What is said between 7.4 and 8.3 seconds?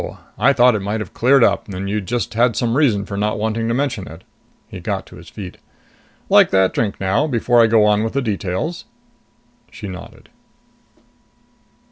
I go on with the